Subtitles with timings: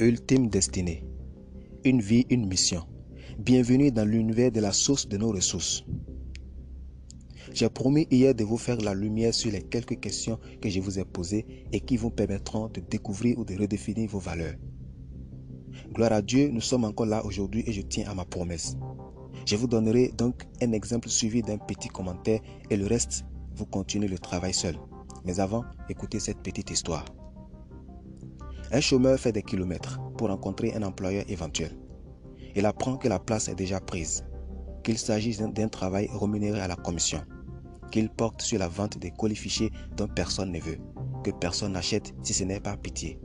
[0.00, 1.04] Ultime destinée.
[1.84, 2.86] Une vie, une mission.
[3.38, 5.84] Bienvenue dans l'univers de la source de nos ressources.
[7.52, 10.98] J'ai promis hier de vous faire la lumière sur les quelques questions que je vous
[10.98, 14.54] ai posées et qui vous permettront de découvrir ou de redéfinir vos valeurs.
[15.92, 18.78] Gloire à Dieu, nous sommes encore là aujourd'hui et je tiens à ma promesse.
[19.44, 22.40] Je vous donnerai donc un exemple suivi d'un petit commentaire
[22.70, 24.76] et le reste, vous continuez le travail seul.
[25.26, 27.04] Mais avant, écoutez cette petite histoire.
[28.72, 31.76] Un chômeur fait des kilomètres pour rencontrer un employeur éventuel.
[32.54, 34.24] Il apprend que la place est déjà prise,
[34.84, 37.20] qu'il s'agit d'un travail rémunéré à la commission,
[37.90, 40.78] qu'il porte sur la vente des colis dont personne ne veut,
[41.24, 43.18] que personne n'achète si ce n'est par pitié.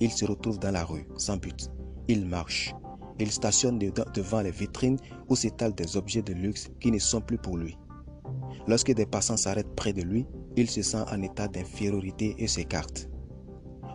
[0.00, 1.70] Il se retrouve dans la rue, sans but.
[2.08, 2.74] Il marche.
[3.20, 7.38] Il stationne devant les vitrines où s'étalent des objets de luxe qui ne sont plus
[7.38, 7.78] pour lui.
[8.66, 13.08] Lorsque des passants s'arrêtent près de lui, il se sent en état d'infériorité et s'écarte.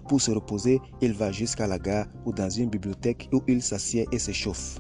[0.08, 4.08] Pour se reposer, il va jusqu'à la gare ou dans une bibliothèque où il s'assied
[4.12, 4.80] et s'échauffe.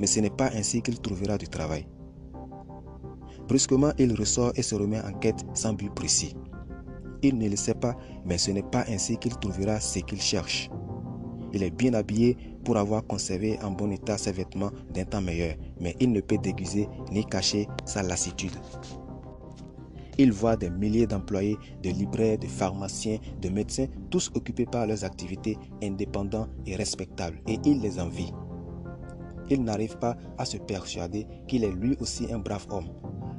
[0.00, 1.86] Mais ce n'est pas ainsi qu'il trouvera du travail.
[3.48, 6.34] Brusquement, il ressort et se remet en quête sans but précis.
[7.22, 10.70] Il ne le sait pas, mais ce n'est pas ainsi qu'il trouvera ce qu'il cherche.
[11.52, 15.54] Il est bien habillé pour avoir conservé en bon état ses vêtements d'un temps meilleur,
[15.80, 18.56] mais il ne peut déguiser ni cacher sa lassitude.
[20.18, 25.04] Il voit des milliers d'employés, de libraires, de pharmaciens, de médecins, tous occupés par leurs
[25.04, 28.32] activités indépendants et respectables, et il les envie.
[29.50, 32.88] Il n'arrive pas à se persuader qu'il est lui aussi un brave homme.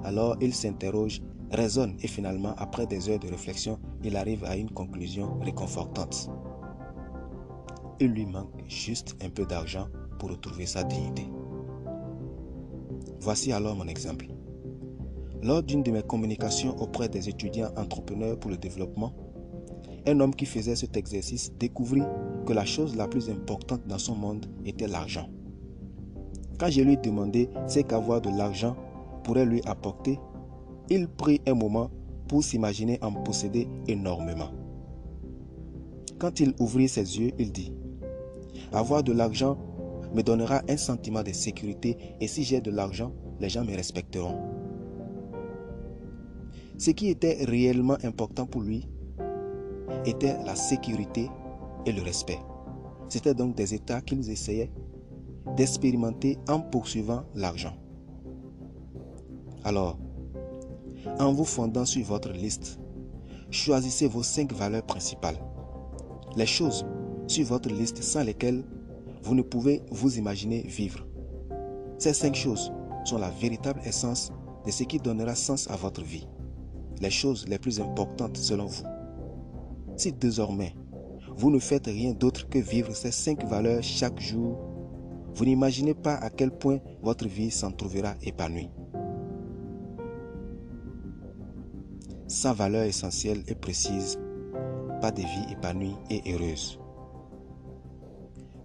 [0.03, 4.69] Alors il s'interroge, raisonne et finalement, après des heures de réflexion, il arrive à une
[4.69, 6.29] conclusion réconfortante.
[7.99, 9.87] Il lui manque juste un peu d'argent
[10.19, 11.27] pour retrouver sa dignité.
[13.19, 14.27] Voici alors mon exemple.
[15.43, 19.13] Lors d'une de mes communications auprès des étudiants entrepreneurs pour le développement,
[20.07, 22.03] un homme qui faisait cet exercice découvrit
[22.45, 25.29] que la chose la plus importante dans son monde était l'argent.
[26.57, 28.75] Quand je lui demandé ce qu'avoir de l'argent
[29.23, 30.17] pourrait lui apporter,
[30.89, 31.91] il prit un moment
[32.27, 34.49] pour s'imaginer en posséder énormément.
[36.17, 37.73] Quand il ouvrit ses yeux, il dit,
[38.71, 39.57] Avoir de l'argent
[40.15, 44.56] me donnera un sentiment de sécurité et si j'ai de l'argent, les gens me respecteront.
[46.77, 48.87] Ce qui était réellement important pour lui
[50.05, 51.27] était la sécurité
[51.87, 52.37] et le respect.
[53.09, 54.69] C'était donc des états qu'il essayait
[55.55, 57.73] d'expérimenter en poursuivant l'argent.
[59.63, 59.97] Alors,
[61.19, 62.79] en vous fondant sur votre liste,
[63.49, 65.39] choisissez vos cinq valeurs principales.
[66.35, 66.85] Les choses
[67.25, 68.63] sur votre liste sans lesquelles
[69.23, 71.07] vous ne pouvez vous imaginer vivre.
[71.97, 72.71] Ces cinq choses
[73.03, 74.31] sont la véritable essence
[74.63, 76.27] de ce qui donnera sens à votre vie
[77.01, 78.83] les choses les plus importantes selon vous.
[79.95, 80.73] Si désormais,
[81.35, 84.57] vous ne faites rien d'autre que vivre ces cinq valeurs chaque jour,
[85.33, 88.69] vous n'imaginez pas à quel point votre vie s'en trouvera épanouie.
[92.27, 94.19] Sans valeur essentielle et précise,
[94.99, 96.79] pas de vie épanouie et heureuse.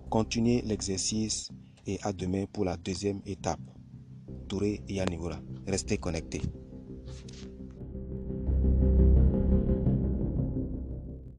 [0.09, 1.51] Continuez l'exercice
[1.87, 3.61] et à demain pour la deuxième étape.
[4.49, 5.39] Touré et Yannigoura.
[5.67, 6.43] Restez connectés.